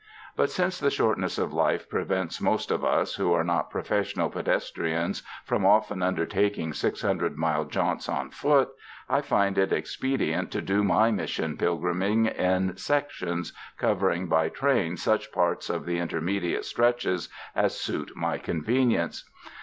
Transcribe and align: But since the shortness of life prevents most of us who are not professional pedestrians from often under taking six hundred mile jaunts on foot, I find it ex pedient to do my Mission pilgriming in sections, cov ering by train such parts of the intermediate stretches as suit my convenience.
But 0.35 0.49
since 0.49 0.79
the 0.79 0.89
shortness 0.89 1.37
of 1.37 1.53
life 1.53 1.87
prevents 1.87 2.41
most 2.41 2.71
of 2.71 2.83
us 2.83 3.13
who 3.17 3.33
are 3.33 3.43
not 3.43 3.69
professional 3.69 4.31
pedestrians 4.31 5.21
from 5.45 5.63
often 5.63 6.01
under 6.01 6.25
taking 6.25 6.73
six 6.73 7.03
hundred 7.03 7.37
mile 7.37 7.65
jaunts 7.65 8.09
on 8.09 8.31
foot, 8.31 8.69
I 9.07 9.21
find 9.21 9.59
it 9.59 9.71
ex 9.71 9.95
pedient 9.95 10.49
to 10.53 10.61
do 10.63 10.83
my 10.83 11.11
Mission 11.11 11.55
pilgriming 11.55 12.25
in 12.35 12.75
sections, 12.77 13.53
cov 13.77 13.99
ering 13.99 14.27
by 14.27 14.49
train 14.49 14.97
such 14.97 15.31
parts 15.31 15.69
of 15.69 15.85
the 15.85 15.99
intermediate 15.99 16.65
stretches 16.65 17.29
as 17.55 17.79
suit 17.79 18.11
my 18.15 18.39
convenience. 18.39 19.29